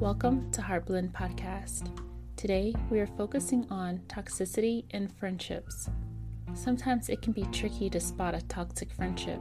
[0.00, 1.90] Welcome to Heartblend Podcast.
[2.36, 5.90] Today, we are focusing on toxicity in friendships.
[6.54, 9.40] Sometimes it can be tricky to spot a toxic friendship.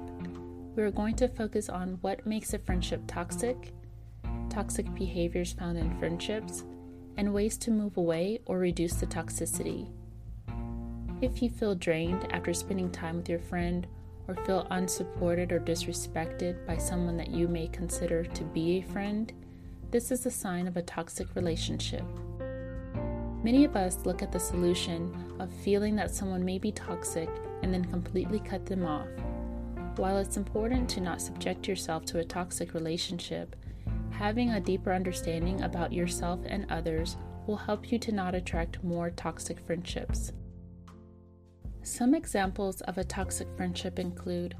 [0.75, 3.71] We are going to focus on what makes a friendship toxic,
[4.49, 6.63] toxic behaviors found in friendships,
[7.17, 9.87] and ways to move away or reduce the toxicity.
[11.21, 13.85] If you feel drained after spending time with your friend,
[14.27, 19.31] or feel unsupported or disrespected by someone that you may consider to be a friend,
[19.89, 22.03] this is a sign of a toxic relationship.
[23.41, 27.29] Many of us look at the solution of feeling that someone may be toxic
[27.63, 29.07] and then completely cut them off.
[29.95, 33.55] While it's important to not subject yourself to a toxic relationship,
[34.09, 37.15] having a deeper understanding about yourself and others
[37.45, 40.33] will help you to not attract more toxic friendships.
[41.83, 44.55] Some examples of a toxic friendship include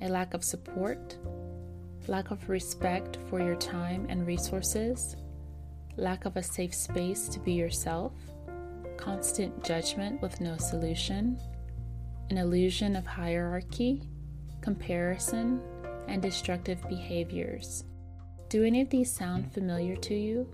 [0.00, 1.18] a lack of support,
[2.08, 5.14] lack of respect for your time and resources,
[5.96, 8.12] lack of a safe space to be yourself,
[8.96, 11.38] constant judgment with no solution,
[12.30, 14.02] an illusion of hierarchy,
[14.62, 15.60] comparison,
[16.08, 17.84] and destructive behaviors.
[18.48, 20.48] Do any of these sound familiar to you?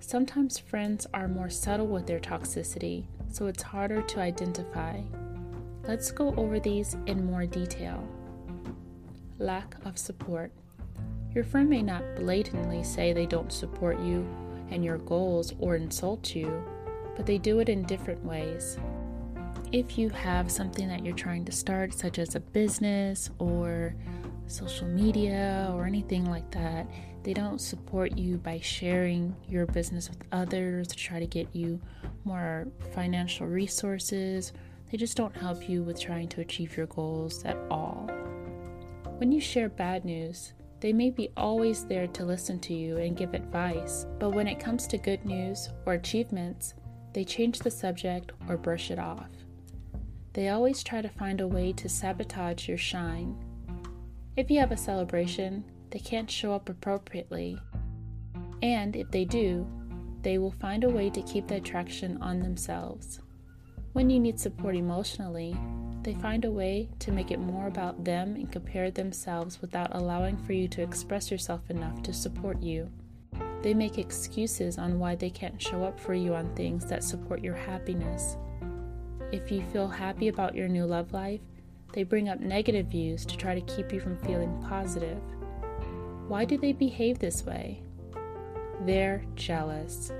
[0.00, 5.00] Sometimes friends are more subtle with their toxicity, so it's harder to identify.
[5.84, 8.06] Let's go over these in more detail
[9.38, 10.52] lack of support.
[11.34, 14.26] Your friend may not blatantly say they don't support you
[14.70, 16.64] and your goals or insult you,
[17.14, 18.78] but they do it in different ways.
[19.72, 23.94] If you have something that you're trying to start, such as a business or
[24.46, 26.88] social media or anything like that,
[27.22, 31.80] they don't support you by sharing your business with others to try to get you
[32.24, 34.52] more financial resources.
[34.90, 38.08] They just don't help you with trying to achieve your goals at all.
[39.18, 43.16] When you share bad news, they may be always there to listen to you and
[43.16, 46.74] give advice, but when it comes to good news or achievements,
[47.14, 49.30] they change the subject or brush it off.
[50.34, 53.42] They always try to find a way to sabotage your shine.
[54.36, 57.58] If you have a celebration, they can't show up appropriately.
[58.60, 59.66] And if they do,
[60.20, 63.20] they will find a way to keep the attraction on themselves.
[63.94, 65.56] When you need support emotionally,
[66.06, 70.36] they find a way to make it more about them and compare themselves without allowing
[70.36, 72.88] for you to express yourself enough to support you.
[73.60, 77.42] They make excuses on why they can't show up for you on things that support
[77.42, 78.36] your happiness.
[79.32, 81.40] If you feel happy about your new love life,
[81.92, 85.20] they bring up negative views to try to keep you from feeling positive.
[86.28, 87.82] Why do they behave this way?
[88.82, 90.12] They're jealous.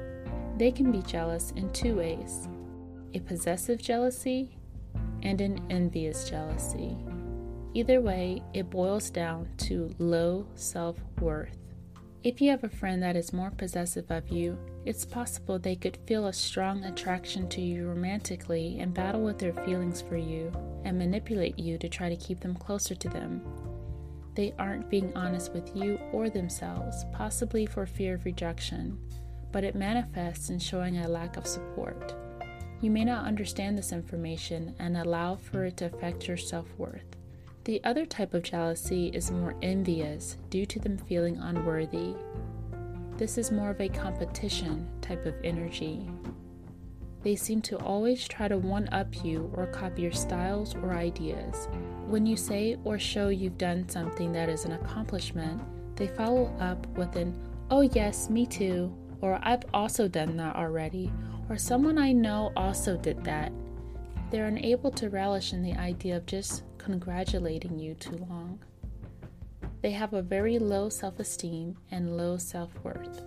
[0.56, 2.48] They can be jealous in two ways
[3.14, 4.56] a possessive jealousy
[5.26, 6.97] and an envious jealousy.
[7.75, 11.59] Either way, it boils down to low self worth.
[12.22, 15.98] If you have a friend that is more possessive of you, it's possible they could
[16.06, 20.53] feel a strong attraction to you romantically and battle with their feelings for you
[20.84, 23.42] and manipulate you to try to keep them closer to them.
[24.36, 28.97] They aren't being honest with you or themselves, possibly for fear of rejection,
[29.50, 32.15] but it manifests in showing a lack of support.
[32.81, 37.16] You may not understand this information and allow for it to affect your self worth.
[37.64, 42.15] The other type of jealousy is more envious due to them feeling unworthy.
[43.16, 46.09] This is more of a competition type of energy.
[47.22, 51.66] They seem to always try to one up you or copy your styles or ideas.
[52.06, 55.60] When you say or show you've done something that is an accomplishment,
[55.97, 57.34] they follow up with an,
[57.71, 61.10] oh yes, me too, or I've also done that already,
[61.48, 63.53] or someone I know also did that.
[64.31, 68.59] They're unable to relish in the idea of just congratulating you too long.
[69.83, 73.22] They have a very low self esteem and low self worth.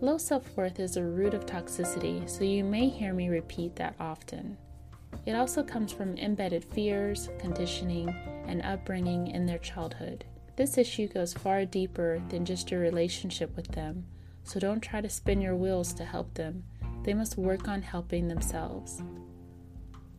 [0.00, 3.94] Low self worth is a root of toxicity, so you may hear me repeat that
[4.00, 4.56] often.
[5.26, 8.08] It also comes from embedded fears, conditioning,
[8.46, 10.24] and upbringing in their childhood.
[10.56, 14.04] This issue goes far deeper than just your relationship with them,
[14.42, 16.64] so don't try to spin your wheels to help them.
[17.04, 19.02] They must work on helping themselves.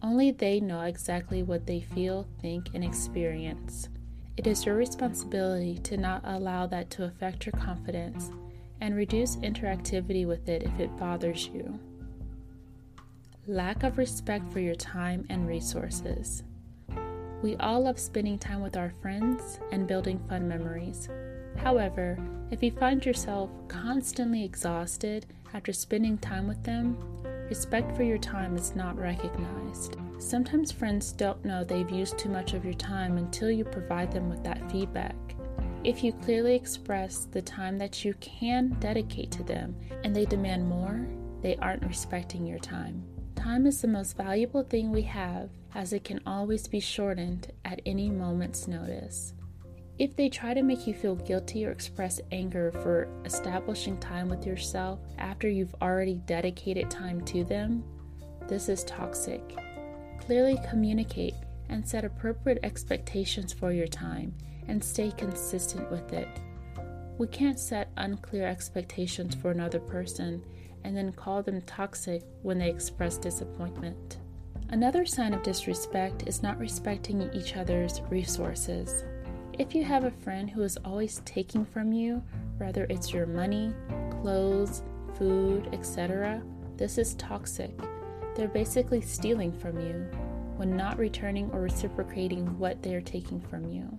[0.01, 3.87] Only they know exactly what they feel, think, and experience.
[4.35, 8.31] It is your responsibility to not allow that to affect your confidence
[8.81, 11.79] and reduce interactivity with it if it bothers you.
[13.47, 16.43] Lack of respect for your time and resources.
[17.41, 21.09] We all love spending time with our friends and building fun memories.
[21.57, 22.17] However,
[22.53, 26.95] if you find yourself constantly exhausted after spending time with them,
[27.49, 29.95] respect for your time is not recognized.
[30.19, 34.29] Sometimes friends don't know they've used too much of your time until you provide them
[34.29, 35.15] with that feedback.
[35.83, 40.67] If you clearly express the time that you can dedicate to them and they demand
[40.67, 41.07] more,
[41.41, 43.03] they aren't respecting your time.
[43.35, 47.81] Time is the most valuable thing we have, as it can always be shortened at
[47.83, 49.33] any moment's notice.
[49.99, 54.45] If they try to make you feel guilty or express anger for establishing time with
[54.45, 57.83] yourself after you've already dedicated time to them,
[58.47, 59.55] this is toxic.
[60.19, 61.35] Clearly communicate
[61.69, 64.33] and set appropriate expectations for your time
[64.67, 66.27] and stay consistent with it.
[67.19, 70.43] We can't set unclear expectations for another person
[70.83, 74.17] and then call them toxic when they express disappointment.
[74.69, 79.03] Another sign of disrespect is not respecting each other's resources.
[79.59, 82.23] If you have a friend who is always taking from you,
[82.57, 83.71] whether it's your money,
[84.09, 84.81] clothes,
[85.15, 86.41] food, etc.,
[86.75, 87.71] this is toxic.
[88.35, 90.09] They're basically stealing from you
[90.55, 93.95] when not returning or reciprocating what they are taking from you.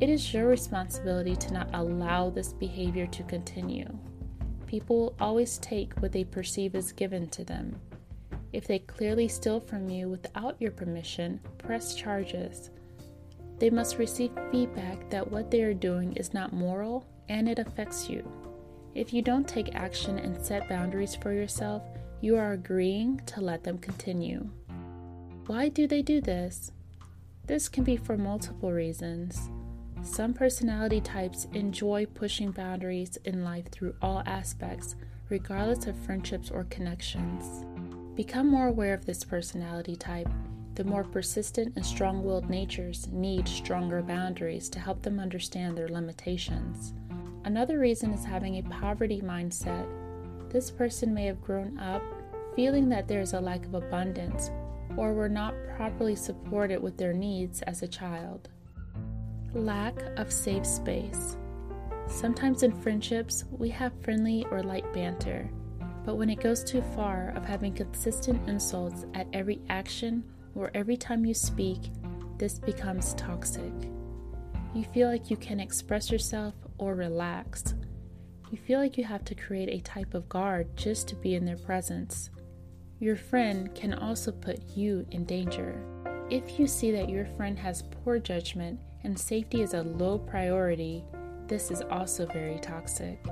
[0.00, 3.88] It is your responsibility to not allow this behavior to continue.
[4.66, 7.80] People will always take what they perceive as given to them.
[8.52, 12.70] If they clearly steal from you without your permission, press charges.
[13.58, 18.08] They must receive feedback that what they are doing is not moral and it affects
[18.08, 18.30] you.
[18.94, 21.82] If you don't take action and set boundaries for yourself,
[22.20, 24.48] you are agreeing to let them continue.
[25.46, 26.72] Why do they do this?
[27.46, 29.50] This can be for multiple reasons.
[30.02, 34.96] Some personality types enjoy pushing boundaries in life through all aspects,
[35.28, 37.64] regardless of friendships or connections.
[38.14, 40.28] Become more aware of this personality type.
[40.76, 45.88] The more persistent and strong willed natures need stronger boundaries to help them understand their
[45.88, 46.92] limitations.
[47.46, 49.88] Another reason is having a poverty mindset.
[50.50, 52.02] This person may have grown up
[52.54, 54.50] feeling that there is a lack of abundance
[54.98, 58.50] or were not properly supported with their needs as a child.
[59.54, 61.38] Lack of safe space.
[62.06, 65.48] Sometimes in friendships, we have friendly or light banter,
[66.04, 70.22] but when it goes too far of having consistent insults at every action
[70.56, 71.90] or every time you speak,
[72.38, 73.72] this becomes toxic.
[74.74, 77.74] You feel like you can express yourself or relax.
[78.50, 81.44] You feel like you have to create a type of guard just to be in
[81.44, 82.30] their presence.
[82.98, 85.82] Your friend can also put you in danger.
[86.30, 91.04] If you see that your friend has poor judgment and safety is a low priority,
[91.46, 93.22] this is also very toxic.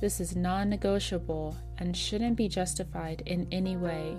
[0.00, 4.16] This is non negotiable and shouldn't be justified in any way.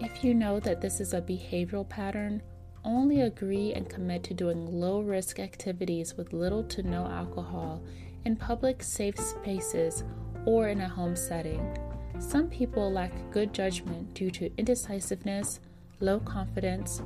[0.00, 2.40] If you know that this is a behavioral pattern,
[2.84, 7.82] only agree and commit to doing low risk activities with little to no alcohol
[8.24, 10.02] in public safe spaces
[10.46, 11.76] or in a home setting.
[12.18, 15.60] Some people lack good judgment due to indecisiveness,
[16.00, 17.02] low confidence,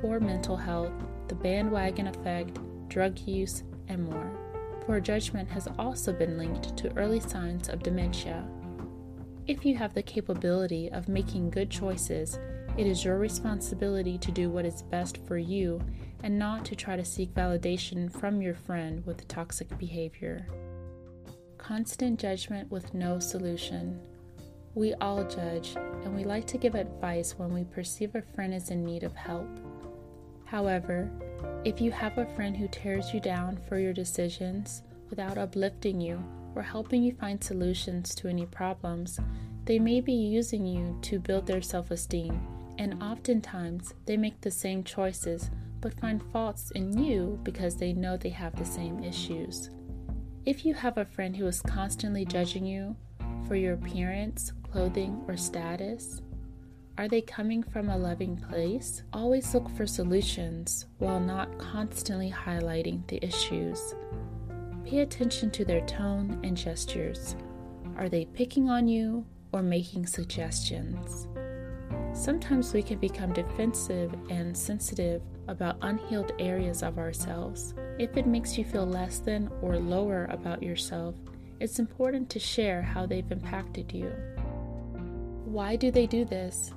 [0.00, 0.92] poor mental health,
[1.26, 2.58] the bandwagon effect,
[2.88, 4.30] drug use, and more.
[4.82, 8.46] Poor judgment has also been linked to early signs of dementia.
[9.48, 12.36] If you have the capability of making good choices,
[12.76, 15.80] it is your responsibility to do what is best for you
[16.24, 20.48] and not to try to seek validation from your friend with toxic behavior.
[21.58, 24.00] Constant judgment with no solution.
[24.74, 28.70] We all judge, and we like to give advice when we perceive a friend is
[28.70, 29.48] in need of help.
[30.44, 31.08] However,
[31.64, 36.20] if you have a friend who tears you down for your decisions without uplifting you
[36.56, 39.20] or helping you find solutions to any problems,
[39.66, 42.40] they may be using you to build their self esteem,
[42.78, 48.16] and oftentimes they make the same choices but find faults in you because they know
[48.16, 49.70] they have the same issues.
[50.44, 52.96] If you have a friend who is constantly judging you
[53.46, 56.22] for your appearance, clothing, or status,
[56.98, 59.02] are they coming from a loving place?
[59.12, 63.94] Always look for solutions while not constantly highlighting the issues.
[64.86, 67.34] Pay attention to their tone and gestures.
[67.96, 71.26] Are they picking on you or making suggestions?
[72.12, 77.74] Sometimes we can become defensive and sensitive about unhealed areas of ourselves.
[77.98, 81.16] If it makes you feel less than or lower about yourself,
[81.58, 84.12] it's important to share how they've impacted you.
[85.46, 86.70] Why do they do this?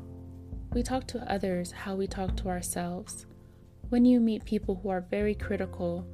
[0.73, 3.27] We talk to others how we talk to ourselves.
[3.89, 6.07] When you meet people who are very critical,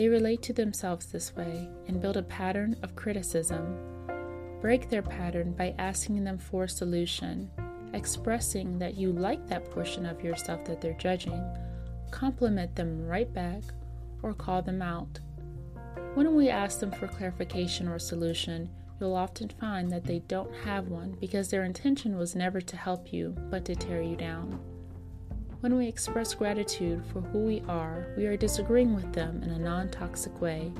[0.00, 3.76] they relate to themselves this way and build a pattern of criticism.
[4.62, 7.50] Break their pattern by asking them for a solution,
[7.92, 11.44] expressing that you like that portion of yourself that they're judging,
[12.10, 13.62] compliment them right back,
[14.22, 15.20] or call them out.
[16.14, 20.88] When we ask them for clarification or solution, you'll often find that they don't have
[20.88, 24.60] one because their intention was never to help you, but to tear you down.
[25.60, 29.58] When we express gratitude for who we are, we are disagreeing with them in a
[29.58, 30.72] non toxic way,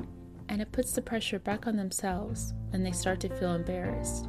[0.49, 4.27] and it puts the pressure back on themselves, and they start to feel embarrassed.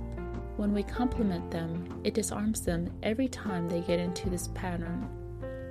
[0.57, 5.07] When we compliment them, it disarms them every time they get into this pattern.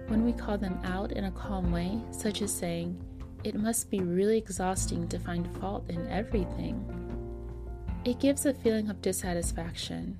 [0.09, 2.99] When we call them out in a calm way, such as saying,
[3.45, 7.01] It must be really exhausting to find fault in everything,
[8.03, 10.19] it gives a feeling of dissatisfaction.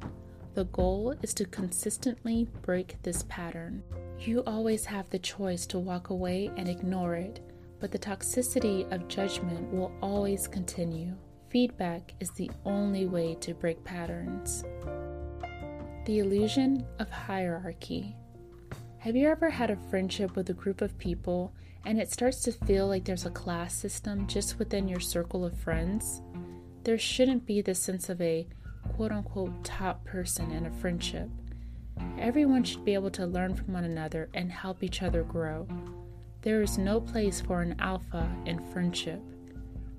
[0.53, 3.83] The goal is to consistently break this pattern.
[4.21, 7.41] You always have the choice to walk away and ignore it,
[7.81, 11.17] but the toxicity of judgment will always continue.
[11.49, 14.63] Feedback is the only way to break patterns.
[16.05, 18.15] The illusion of hierarchy.
[18.99, 21.55] Have you ever had a friendship with a group of people
[21.87, 25.57] and it starts to feel like there's a class system just within your circle of
[25.57, 26.21] friends?
[26.85, 28.47] There shouldn't be the sense of a
[28.93, 31.31] quote unquote top person in a friendship.
[32.19, 35.67] Everyone should be able to learn from one another and help each other grow.
[36.43, 39.21] There is no place for an alpha in friendship.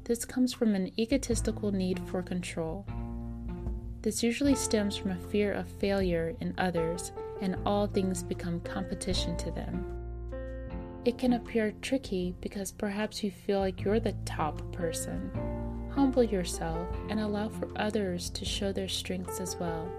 [0.03, 2.85] This comes from an egotistical need for control.
[4.01, 9.37] This usually stems from a fear of failure in others, and all things become competition
[9.37, 9.85] to them.
[11.05, 15.31] It can appear tricky because perhaps you feel like you're the top person.
[15.91, 19.91] Humble yourself and allow for others to show their strengths as well.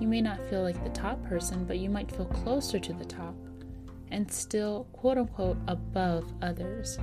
[0.00, 3.04] You may not feel like the top person, but you might feel closer to the
[3.04, 3.34] top
[4.10, 6.98] and still, quote unquote, above others.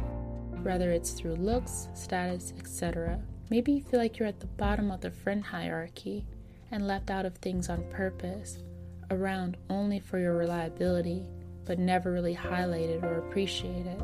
[0.64, 3.20] Whether it's through looks, status, etc.
[3.50, 6.26] Maybe you feel like you're at the bottom of the friend hierarchy
[6.72, 8.64] and left out of things on purpose,
[9.12, 11.24] around only for your reliability,
[11.66, 14.02] but never really highlighted or appreciated.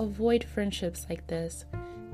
[0.00, 1.64] Avoid friendships like this.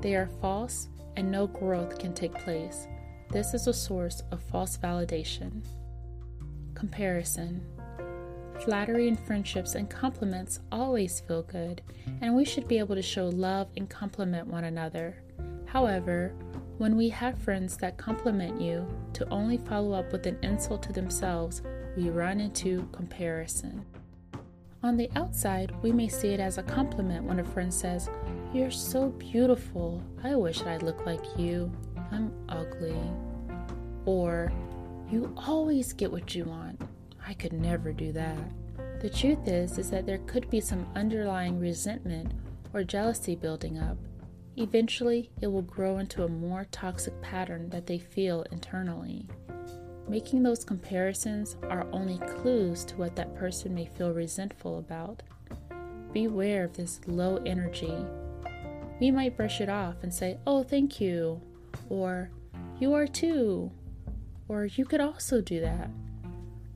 [0.01, 2.87] They are false and no growth can take place.
[3.31, 5.63] This is a source of false validation.
[6.75, 7.61] Comparison.
[8.63, 11.81] Flattery and friendships and compliments always feel good,
[12.21, 15.21] and we should be able to show love and compliment one another.
[15.65, 16.33] However,
[16.77, 20.93] when we have friends that compliment you to only follow up with an insult to
[20.93, 21.61] themselves,
[21.95, 23.85] we run into comparison.
[24.83, 28.09] On the outside, we may see it as a compliment when a friend says,
[28.53, 30.03] You're so beautiful.
[30.23, 31.71] I wish I looked like you.
[32.11, 32.99] I'm ugly.
[34.05, 34.51] Or,
[35.13, 36.81] you always get what you want.
[37.27, 38.39] I could never do that.
[38.99, 42.33] The truth is is that there could be some underlying resentment
[42.73, 43.95] or jealousy building up.
[44.57, 49.27] Eventually, it will grow into a more toxic pattern that they feel internally.
[50.09, 55.21] Making those comparisons are only clues to what that person may feel resentful about.
[56.11, 57.95] Beware of this low energy.
[58.99, 61.39] We might brush it off and say, Oh, thank you,
[61.89, 62.31] or
[62.79, 63.71] You are too,
[64.47, 65.89] or you could also do that.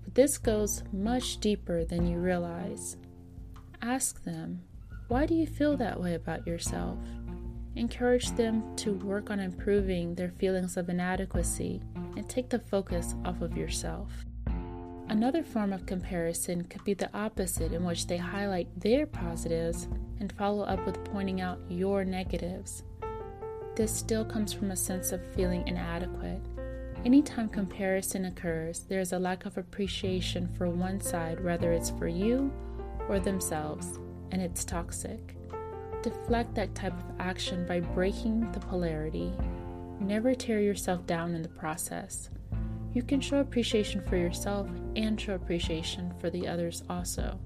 [0.04, 2.98] But this goes much deeper than you realize.
[3.82, 4.62] Ask them,
[5.08, 6.98] why do you feel that way about yourself?
[7.76, 11.82] Encourage them to work on improving their feelings of inadequacy
[12.16, 14.12] and take the focus off of yourself.
[15.10, 19.88] Another form of comparison could be the opposite, in which they highlight their positives
[20.20, 22.84] and follow up with pointing out your negatives.
[23.76, 26.42] This still comes from a sense of feeling inadequate
[27.08, 32.10] Anytime comparison occurs, there is a lack of appreciation for one side, whether it's for
[32.10, 32.52] you
[33.08, 33.98] or themselves,
[34.32, 35.38] and it's toxic.
[36.04, 39.32] Deflect that type of action by breaking the polarity.
[40.02, 42.30] Never tear yourself down in the process.
[42.94, 47.40] You can show appreciation for yourself and show appreciation for the others also.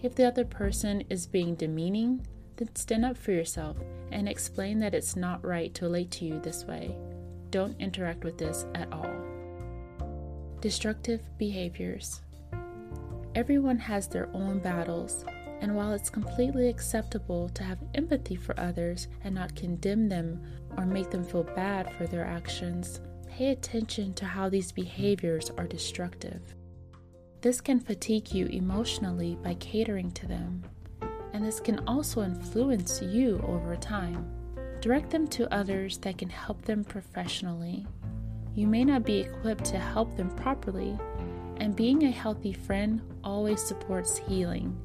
[0.00, 2.26] If the other person is being demeaning,
[2.56, 3.76] then stand up for yourself
[4.10, 6.96] and explain that it's not right to relate to you this way
[7.50, 9.10] don't interact with this at all.
[10.60, 12.22] Destructive behaviors.
[13.34, 15.24] Everyone has their own battles,
[15.60, 20.42] and while it's completely acceptable to have empathy for others and not condemn them
[20.76, 25.66] or make them feel bad for their actions, pay attention to how these behaviors are
[25.66, 26.54] destructive.
[27.42, 30.64] This can fatigue you emotionally by catering to them,
[31.32, 34.35] and this can also influence you over time.
[34.80, 37.86] Direct them to others that can help them professionally.
[38.54, 40.98] You may not be equipped to help them properly,
[41.58, 44.78] and being a healthy friend always supports healing.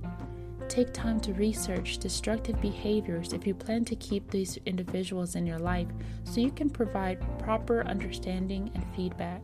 [0.68, 5.60] Take time to research destructive behaviors if you plan to keep these individuals in your
[5.60, 5.88] life
[6.24, 9.44] so you can provide proper understanding and feedback.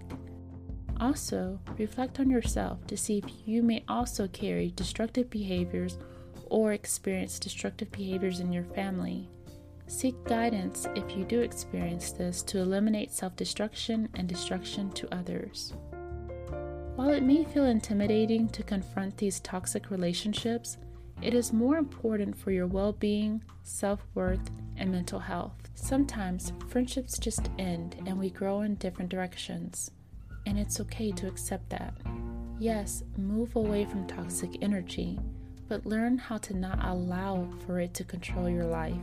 [0.99, 5.97] Also, reflect on yourself to see if you may also carry destructive behaviors
[6.45, 9.29] or experience destructive behaviors in your family.
[9.87, 15.73] Seek guidance if you do experience this to eliminate self destruction and destruction to others.
[16.97, 20.77] While it may feel intimidating to confront these toxic relationships,
[21.21, 25.55] it is more important for your well being, self worth, and mental health.
[25.75, 29.91] Sometimes friendships just end and we grow in different directions,
[30.45, 31.93] and it's okay to accept that.
[32.59, 35.17] Yes, move away from toxic energy,
[35.69, 38.97] but learn how to not allow for it to control your life.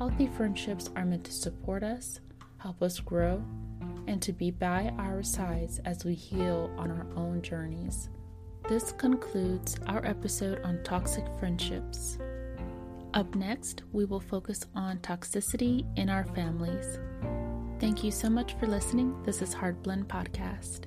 [0.00, 2.20] Healthy friendships are meant to support us,
[2.56, 3.44] help us grow,
[4.06, 8.08] and to be by our sides as we heal on our own journeys.
[8.66, 12.16] This concludes our episode on toxic friendships.
[13.12, 16.98] Up next, we will focus on toxicity in our families.
[17.78, 19.22] Thank you so much for listening.
[19.24, 20.86] This is Hard Blend Podcast.